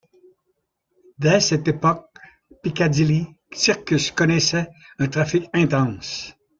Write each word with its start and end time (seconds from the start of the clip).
Dès 1.19 1.39
cette 1.39 1.67
époque, 1.67 2.07
Piccadilly 2.63 3.27
Circus 3.53 4.09
connaissait 4.09 4.67
un 4.97 5.07
trafic 5.07 5.47
intense. 5.53 6.33